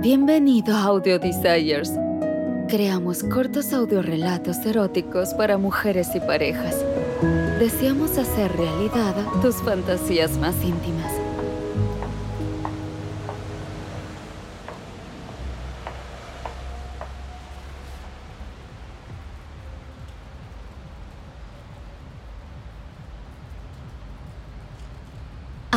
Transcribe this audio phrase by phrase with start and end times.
[0.00, 1.92] Bienvenido a Audio Desires.
[2.68, 6.84] Creamos cortos audiorelatos eróticos para mujeres y parejas.
[7.58, 11.09] Deseamos hacer realidad tus fantasías más íntimas.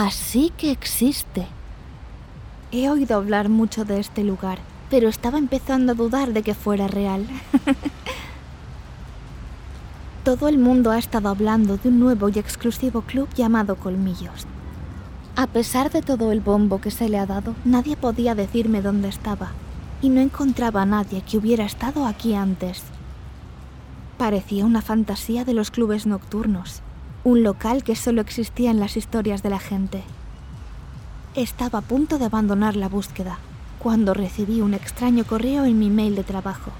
[0.03, 1.47] Así que existe.
[2.73, 6.89] He oído hablar mucho de este lugar, pero estaba empezando a dudar de que fuera
[6.89, 7.25] real.
[10.25, 14.45] Todo el mundo ha estado hablando de un nuevo y exclusivo club llamado Colmillos.
[15.37, 19.07] A pesar de todo el bombo que se le ha dado, nadie podía decirme dónde
[19.07, 19.51] estaba,
[20.01, 22.83] y no encontraba a nadie que hubiera estado aquí antes.
[24.17, 26.81] Parecía una fantasía de los clubes nocturnos,
[27.23, 30.03] un local que solo existía en las historias de la gente.
[31.35, 33.39] Estaba a punto de abandonar la búsqueda
[33.79, 36.71] cuando recibí un extraño correo en mi mail de trabajo.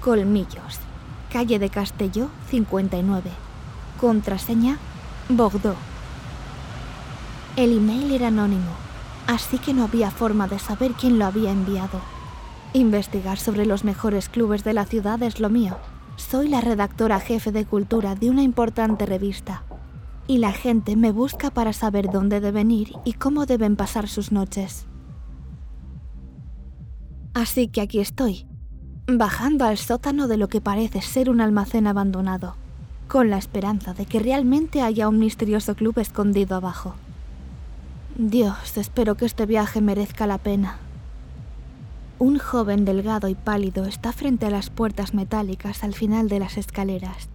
[0.00, 0.78] Colmillos,
[1.32, 3.30] calle de Castelló 59.
[4.00, 4.78] Contraseña
[5.28, 5.76] Bordeaux.
[7.56, 8.70] El email era anónimo,
[9.26, 12.00] así que no había forma de saber quién lo había enviado.
[12.72, 15.76] Investigar sobre los mejores clubes de la ciudad es lo mío.
[16.16, 19.64] Soy la redactora jefe de cultura de una importante revista
[20.26, 24.32] y la gente me busca para saber dónde deben ir y cómo deben pasar sus
[24.32, 24.86] noches.
[27.34, 28.46] Así que aquí estoy,
[29.06, 32.56] bajando al sótano de lo que parece ser un almacén abandonado,
[33.08, 36.94] con la esperanza de que realmente haya un misterioso club escondido abajo.
[38.16, 40.78] Dios, espero que este viaje merezca la pena.
[42.18, 46.56] Un joven delgado y pálido está frente a las puertas metálicas al final de las
[46.56, 47.28] escaleras.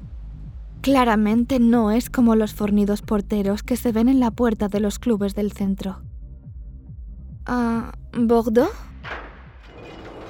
[0.82, 4.98] Claramente no es como los fornidos porteros que se ven en la puerta de los
[4.98, 6.02] clubes del centro.
[7.46, 8.72] ¿Ah, Bordeaux?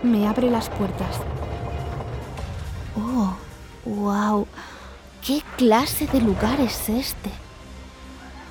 [0.04, 1.22] Me abre las puertas.
[2.98, 3.34] Oh,
[3.86, 4.46] wow.
[5.26, 7.32] ¿Qué clase de lugar es este?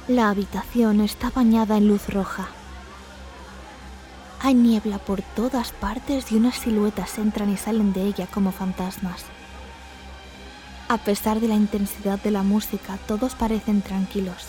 [0.09, 2.49] La habitación está bañada en luz roja.
[4.43, 9.25] Hay niebla por todas partes y unas siluetas entran y salen de ella como fantasmas.
[10.89, 14.47] A pesar de la intensidad de la música, todos parecen tranquilos,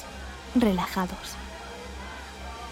[0.56, 1.36] relajados.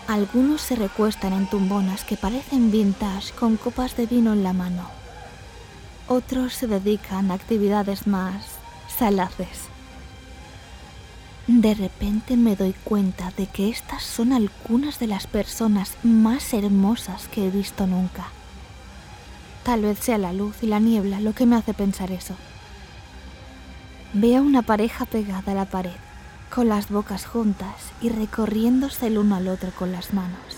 [0.07, 4.89] Algunos se recuestan en tumbonas que parecen vintage con copas de vino en la mano.
[6.07, 8.45] Otros se dedican a actividades más
[8.97, 9.67] salaces.
[11.51, 17.27] De repente me doy cuenta de que estas son algunas de las personas más hermosas
[17.27, 18.27] que he visto nunca.
[19.63, 22.35] Tal vez sea la luz y la niebla lo que me hace pensar eso.
[24.13, 25.95] Veo una pareja pegada a la pared,
[26.53, 30.57] con las bocas juntas y recorriéndose el uno al otro con las manos.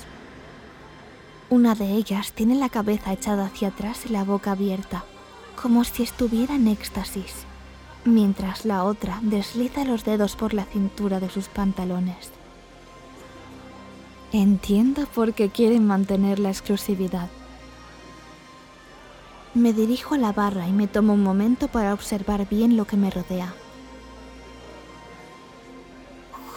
[1.49, 5.05] Una de ellas tiene la cabeza echada hacia atrás y la boca abierta,
[5.55, 7.45] como si estuviera en éxtasis,
[8.05, 12.31] mientras la otra desliza los dedos por la cintura de sus pantalones.
[14.31, 17.29] Entiendo por qué quieren mantener la exclusividad.
[19.53, 22.95] Me dirijo a la barra y me tomo un momento para observar bien lo que
[22.95, 23.53] me rodea.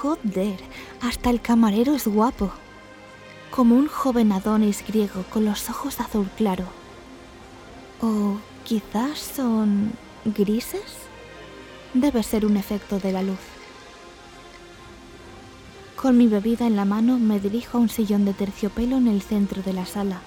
[0.01, 0.61] Joder,
[1.01, 2.53] hasta el camarero es guapo.
[3.51, 6.67] Como un joven Adonis griego con los ojos azul claro.
[8.01, 9.93] O quizás son
[10.25, 11.05] grises.
[11.95, 13.39] Debe ser un efecto de la luz.
[15.95, 19.23] Con mi bebida en la mano me dirijo a un sillón de terciopelo en el
[19.23, 20.21] centro de la sala.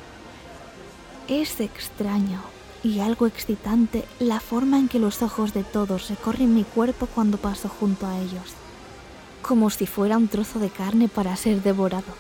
[1.28, 2.42] Es extraño,
[2.84, 7.38] y algo excitante la forma en que los ojos de todos recorren mi cuerpo cuando
[7.38, 8.54] paso junto a ellos,
[9.42, 12.16] como si fuera un trozo de carne para ser devorado.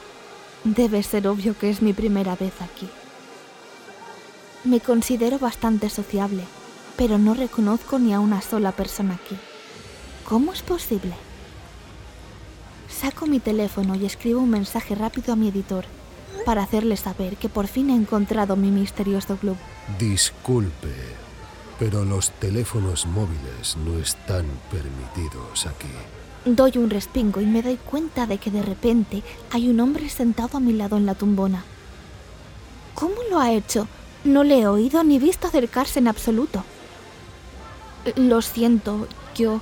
[0.65, 2.89] Debe ser obvio que es mi primera vez aquí.
[4.65, 6.43] Me considero bastante sociable,
[6.97, 9.37] pero no reconozco ni a una sola persona aquí.
[10.25, 11.13] ¿Cómo es posible?
[12.89, 15.85] Saco mi teléfono y escribo un mensaje rápido a mi editor
[16.45, 19.57] para hacerle saber que por fin he encontrado mi misterioso club.
[19.99, 20.93] Disculpe,
[21.77, 25.87] pero los teléfonos móviles no están permitidos aquí.
[26.45, 30.57] Doy un respingo y me doy cuenta de que de repente hay un hombre sentado
[30.57, 31.63] a mi lado en la tumbona.
[32.93, 33.87] ¿Cómo lo ha hecho?
[34.23, 36.63] No le he oído ni visto acercarse en absoluto.
[38.15, 39.61] Lo siento, yo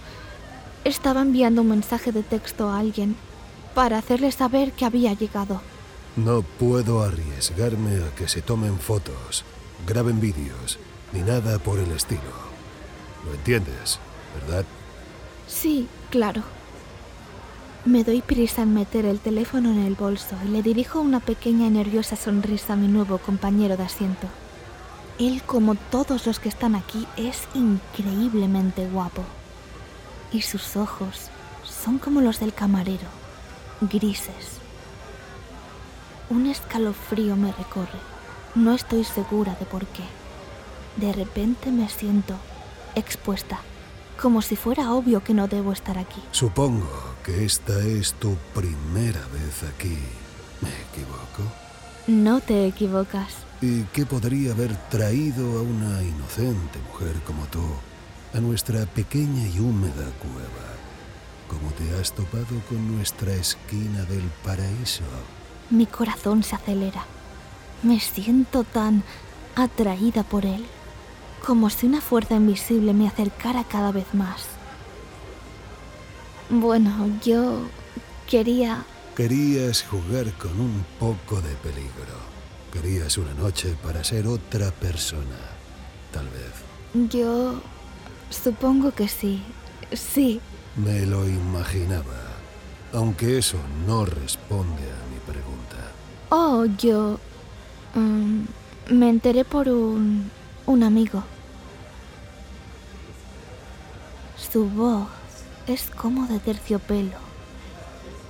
[0.83, 3.15] estaba enviando un mensaje de texto a alguien
[3.73, 5.61] para hacerle saber que había llegado.
[6.15, 9.43] No puedo arriesgarme a que se tomen fotos,
[9.87, 10.79] graben vídeos,
[11.11, 12.21] ni nada por el estilo.
[13.25, 13.99] ¿Lo entiendes,
[14.39, 14.65] verdad?
[15.47, 16.43] Sí, claro.
[17.83, 21.67] Me doy prisa en meter el teléfono en el bolso y le dirijo una pequeña
[21.67, 24.27] y nerviosa sonrisa a mi nuevo compañero de asiento.
[25.17, 29.23] Él, como todos los que están aquí, es increíblemente guapo.
[30.31, 31.29] Y sus ojos
[31.63, 33.07] son como los del camarero,
[33.79, 34.59] grises.
[36.29, 37.99] Un escalofrío me recorre.
[38.55, 40.03] No estoy segura de por qué.
[40.97, 42.35] De repente me siento
[42.95, 43.59] expuesta,
[44.21, 46.21] como si fuera obvio que no debo estar aquí.
[46.31, 46.89] Supongo
[47.23, 49.97] que esta es tu primera vez aquí.
[50.61, 51.43] ¿Me equivoco?
[52.07, 53.33] No te equivocas.
[53.65, 57.63] ¿Y qué podría haber traído a una inocente mujer como tú
[58.35, 60.67] a nuestra pequeña y húmeda cueva?
[61.47, 65.01] ¿Cómo te has topado con nuestra esquina del paraíso?
[65.71, 67.05] Mi corazón se acelera.
[67.81, 69.01] Me siento tan
[69.55, 70.63] atraída por él,
[71.43, 74.45] como si una fuerza invisible me acercara cada vez más.
[76.51, 77.61] Bueno, yo
[78.29, 78.85] quería...
[79.15, 82.34] Querías jugar con un poco de peligro.
[82.75, 85.39] Querías una noche para ser otra persona,
[86.11, 87.09] tal vez.
[87.09, 87.61] Yo...
[88.29, 89.41] Supongo que sí.
[89.93, 90.41] Sí.
[90.75, 92.19] Me lo imaginaba,
[92.91, 93.57] aunque eso
[93.87, 95.77] no responde a mi pregunta.
[96.29, 97.17] Oh, yo...
[97.93, 98.41] mm,
[98.89, 100.29] me enteré por un...
[100.65, 101.23] un amigo.
[104.51, 105.07] Su voz
[105.65, 107.19] es como de terciopelo.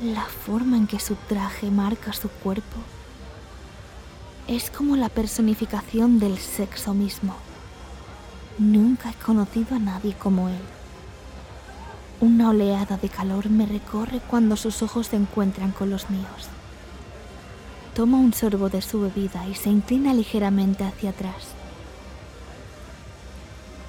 [0.04, 2.78] La forma en que su traje marca su cuerpo
[4.48, 7.36] es como la personificación del sexo mismo.
[8.58, 10.62] Nunca he conocido a nadie como él.
[12.22, 16.50] Una oleada de calor me recorre cuando sus ojos se encuentran con los míos.
[17.94, 21.54] Toma un sorbo de su bebida y se inclina ligeramente hacia atrás.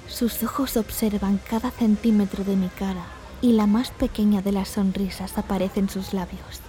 [0.07, 3.05] Sus ojos observan cada centímetro de mi cara
[3.41, 6.61] y la más pequeña de las sonrisas aparece en sus labios.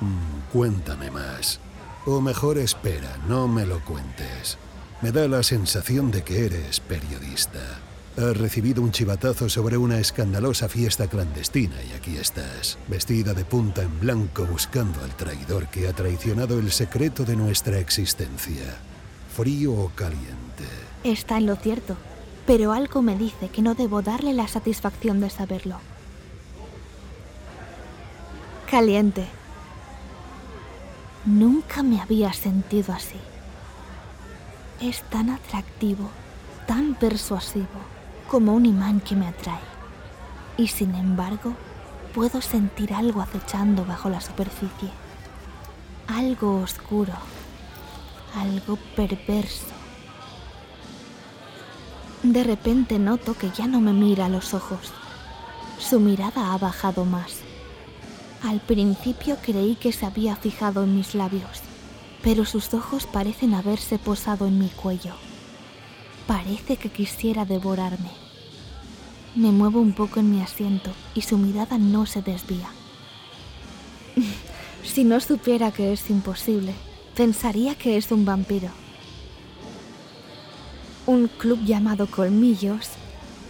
[0.00, 1.58] Mm, cuéntame más.
[2.04, 4.58] O mejor espera, no me lo cuentes.
[5.02, 7.60] Me da la sensación de que eres periodista.
[8.16, 13.82] Has recibido un chivatazo sobre una escandalosa fiesta clandestina y aquí estás, vestida de punta
[13.82, 18.76] en blanco buscando al traidor que ha traicionado el secreto de nuestra existencia.
[19.34, 20.64] ¿Frío o caliente?
[21.04, 21.96] Está en lo cierto,
[22.46, 25.76] pero algo me dice que no debo darle la satisfacción de saberlo.
[28.68, 29.41] Caliente.
[31.24, 33.20] Nunca me había sentido así.
[34.80, 36.10] Es tan atractivo,
[36.66, 37.68] tan persuasivo,
[38.28, 39.60] como un imán que me atrae.
[40.56, 41.54] Y sin embargo,
[42.12, 44.90] puedo sentir algo acechando bajo la superficie.
[46.08, 47.14] Algo oscuro,
[48.34, 49.74] algo perverso.
[52.24, 54.92] De repente noto que ya no me mira a los ojos.
[55.78, 57.42] Su mirada ha bajado más.
[58.42, 61.60] Al principio creí que se había fijado en mis labios,
[62.22, 65.14] pero sus ojos parecen haberse posado en mi cuello.
[66.26, 68.10] Parece que quisiera devorarme.
[69.36, 72.68] Me muevo un poco en mi asiento y su mirada no se desvía.
[74.82, 76.74] si no supiera que es imposible,
[77.14, 78.70] pensaría que es un vampiro.
[81.06, 82.88] Un club llamado Colmillos,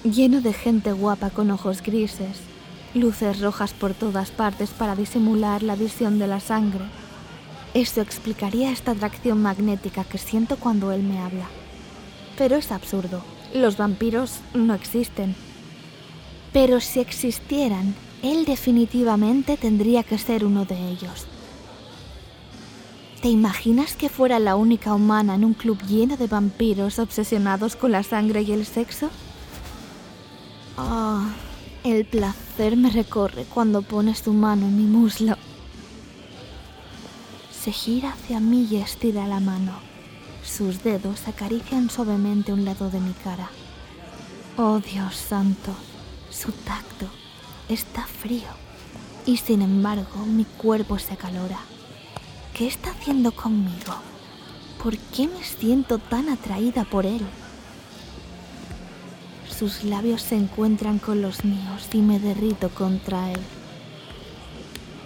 [0.04, 2.51] lleno de gente guapa con ojos grises,
[2.94, 6.84] luces rojas por todas partes para disimular la visión de la sangre.
[7.74, 11.46] Eso explicaría esta atracción magnética que siento cuando él me habla.
[12.36, 13.22] Pero es absurdo.
[13.54, 15.34] Los vampiros no existen.
[16.52, 21.26] Pero si existieran, él definitivamente tendría que ser uno de ellos.
[23.22, 27.92] ¿Te imaginas que fuera la única humana en un club lleno de vampiros obsesionados con
[27.92, 29.10] la sangre y el sexo?
[30.76, 31.28] Ah,
[31.84, 35.36] el placer me recorre cuando pones tu mano en mi muslo.
[37.52, 39.72] Se gira hacia mí y estira la mano.
[40.44, 43.50] Sus dedos acarician suavemente un lado de mi cara.
[44.56, 45.72] Oh Dios santo,
[46.30, 47.06] su tacto
[47.68, 48.48] está frío
[49.24, 51.58] y sin embargo mi cuerpo se acalora.
[52.54, 53.94] ¿Qué está haciendo conmigo?
[54.82, 57.22] ¿Por qué me siento tan atraída por él?
[59.62, 63.38] Sus labios se encuentran con los míos y me derrito contra él.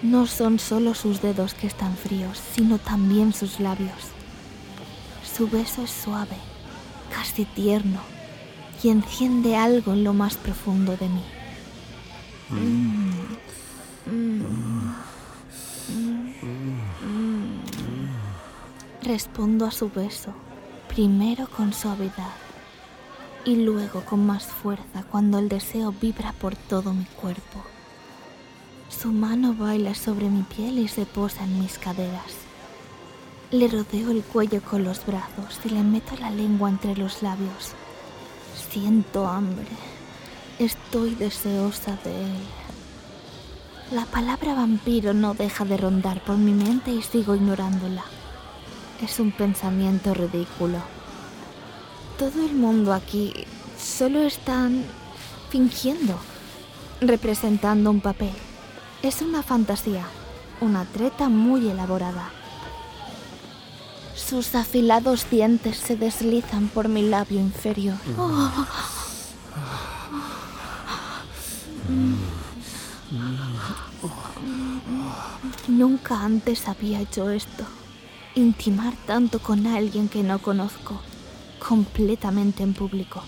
[0.01, 3.93] No son solo sus dedos que están fríos, sino también sus labios.
[5.31, 6.39] Su beso es suave,
[7.15, 8.01] casi tierno,
[8.83, 11.23] y enciende algo en lo más profundo de mí.
[19.03, 20.33] Respondo a su beso,
[20.89, 22.46] primero con suavidad
[23.47, 27.63] y luego con más fuerza cuando el deseo vibra por todo mi cuerpo.
[28.89, 32.35] Su mano baila sobre mi piel y se posa en mis caderas.
[33.53, 37.75] Le rodeo el cuello con los brazos y le meto la lengua entre los labios.
[38.71, 39.69] Siento hambre.
[40.59, 42.45] Estoy deseosa de él.
[43.93, 48.03] La palabra vampiro no deja de rondar por mi mente y sigo ignorándola.
[49.01, 50.96] Es un pensamiento ridículo.
[52.19, 53.33] Todo el mundo aquí
[53.79, 54.85] solo están
[55.51, 56.19] fingiendo,
[57.03, 58.33] representando un papel.
[59.03, 60.07] Es una fantasía,
[60.63, 62.31] una treta muy elaborada.
[64.15, 67.99] Sus afilados dientes se deslizan por mi labio inferior.
[75.69, 77.65] Nunca antes había hecho esto.
[78.35, 81.01] Intimar tanto con alguien que no conozco,
[81.67, 83.23] completamente en público.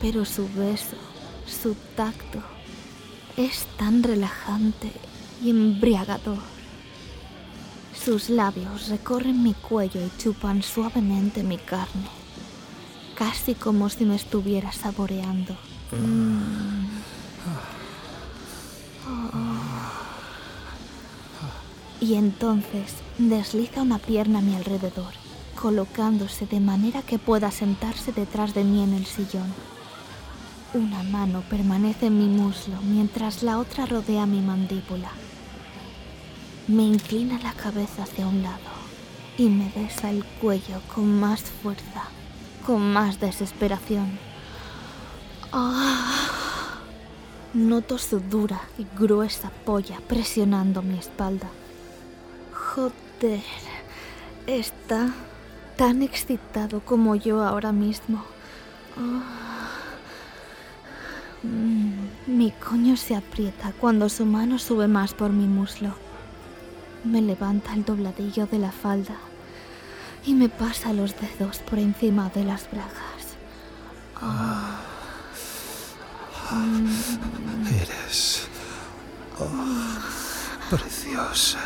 [0.00, 0.96] Pero su beso,
[1.46, 2.40] su tacto,
[3.36, 4.92] es tan relajante
[5.42, 6.38] y embriagador.
[7.94, 12.08] Sus labios recorren mi cuello y chupan suavemente mi carne,
[13.16, 15.56] casi como si me estuviera saboreando.
[22.00, 25.12] Y entonces desliza una pierna a mi alrededor,
[25.56, 29.52] colocándose de manera que pueda sentarse detrás de mí en el sillón.
[30.74, 35.10] Una mano permanece en mi muslo mientras la otra rodea mi mandíbula.
[36.68, 38.76] Me inclina la cabeza hacia un lado
[39.38, 42.04] y me besa el cuello con más fuerza,
[42.64, 44.18] con más desesperación.
[45.52, 46.36] Ah.
[47.56, 51.48] Noto su dura y gruesa polla presionando mi espalda.
[52.52, 53.42] Joder,
[54.46, 55.14] está
[55.76, 58.24] tan excitado como yo ahora mismo.
[58.98, 59.46] Ah.
[61.42, 65.94] Mm, mi coño se aprieta cuando su mano sube más por mi muslo.
[67.04, 69.16] Me levanta el dobladillo de la falda
[70.24, 73.36] y me pasa los dedos por encima de las bragas.
[74.20, 74.80] Ah.
[77.82, 78.48] Eres
[79.38, 79.50] oh,
[80.70, 81.58] preciosa.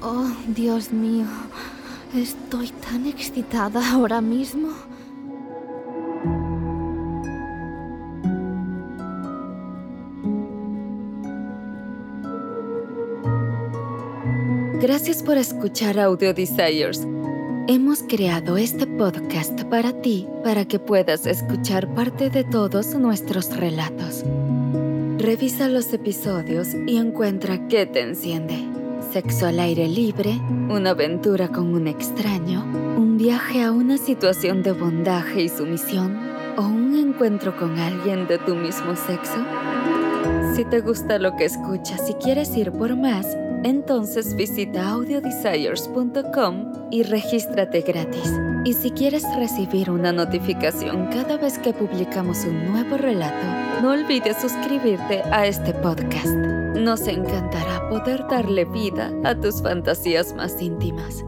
[0.00, 1.26] Oh, Dios mío,
[2.14, 4.68] estoy tan excitada ahora mismo.
[14.80, 17.06] Gracias por escuchar Audio Desires.
[17.66, 24.22] Hemos creado este podcast para ti para que puedas escuchar parte de todos nuestros relatos.
[25.18, 28.85] Revisa los episodios y encuentra qué te enciende.
[29.12, 32.64] Sexo al aire libre, una aventura con un extraño,
[32.96, 36.18] un viaje a una situación de bondaje y sumisión
[36.56, 39.38] o un encuentro con alguien de tu mismo sexo.
[40.54, 43.26] Si te gusta lo que escuchas y quieres ir por más,
[43.62, 48.32] entonces visita audiodesires.com y regístrate gratis.
[48.64, 54.36] Y si quieres recibir una notificación cada vez que publicamos un nuevo relato, no olvides
[54.40, 56.55] suscribirte a este podcast.
[56.76, 61.24] Nos encantará poder darle vida a tus fantasías más íntimas.